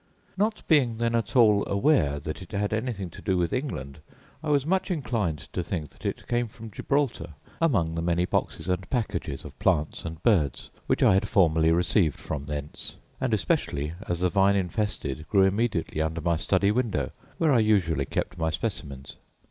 [0.35, 3.99] Not being then at all aware that it had anything to do with England,
[4.43, 8.67] I was much inclined to think that it came from Gibraltar among the many boxes
[8.67, 13.93] and packages of plants and birds which I had formerly received from thence; and especially
[14.07, 18.49] as the vine infested grew immediately under my study window, where I usually kept my
[18.49, 19.17] specimens.